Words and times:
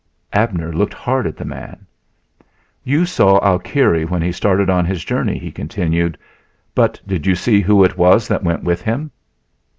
Abner 0.33 0.73
looked 0.73 0.95
hard 0.95 1.27
at 1.27 1.37
the 1.37 1.45
man. 1.45 1.85
"You 2.83 3.05
saw 3.05 3.39
Alkire 3.41 4.09
when 4.09 4.23
he 4.23 4.31
started 4.31 4.67
on 4.67 4.83
his 4.83 5.05
journey," 5.05 5.37
he 5.37 5.51
continued; 5.51 6.17
"but 6.73 6.99
did 7.05 7.27
you 7.27 7.35
see 7.35 7.61
who 7.61 7.83
it 7.83 7.99
was 7.99 8.27
that 8.27 8.43
went 8.43 8.63
with 8.63 8.81
him?" 8.81 9.11